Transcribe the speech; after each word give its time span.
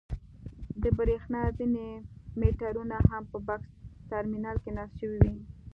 د 0.81 0.83
برېښنا 0.97 1.41
ځینې 1.57 1.87
مېټرونه 2.39 2.97
هم 3.09 3.23
په 3.31 3.37
بکس 3.47 3.69
ټرمینل 4.09 4.57
کې 4.63 4.71
نصب 4.77 4.95
شوي 5.01 5.19
وي. 5.23 5.37